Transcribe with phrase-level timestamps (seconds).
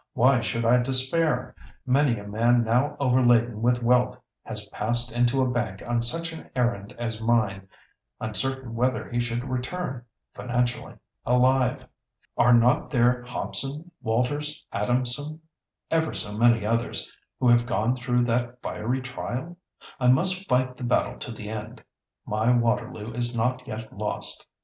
[0.13, 1.53] "Why should I despair?
[1.85, 6.49] Many a man now overladen with wealth has passed into a bank on such an
[6.55, 7.67] errand as mine,
[8.19, 10.03] uncertain whether he should return
[10.33, 11.85] (financially) alive.
[12.35, 19.55] Are not there Hobson, Walters, Adamson—ever so many others—who have gone through that fiery trial?
[19.99, 21.83] I must fight the battle to the end.
[22.25, 24.47] My Waterloo is not yet lost.